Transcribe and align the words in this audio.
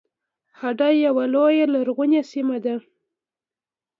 هډه 0.59 0.87
یوه 1.05 1.23
لویه 1.33 1.65
لرغونې 1.73 2.21
سیمه 2.31 2.57
ده 2.65 2.75